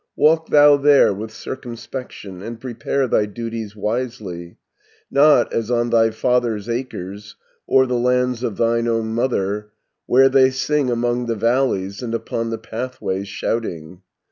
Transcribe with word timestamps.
Walk 0.15 0.47
thou 0.49 0.77
there 0.77 1.13
with 1.13 1.29
circumspection, 1.29 2.41
And 2.41 2.59
prepare 2.59 3.07
thy 3.07 3.27
duties 3.27 3.75
wisely 3.75 4.45
30 4.57 4.57
Not 5.11 5.53
as 5.53 5.69
on 5.69 5.91
thy 5.91 6.09
father's 6.09 6.67
acres, 6.67 7.35
Or 7.67 7.85
the 7.85 7.93
lands 7.99 8.41
of 8.41 8.57
thine 8.57 8.87
own 8.87 9.13
mother. 9.13 9.69
Where 10.07 10.27
they 10.27 10.49
sing 10.49 10.89
among 10.89 11.27
the 11.27 11.35
valleys, 11.35 12.01
And 12.01 12.15
upon 12.15 12.49
the 12.49 12.57
pathways 12.57 13.27
shouting. 13.27 14.01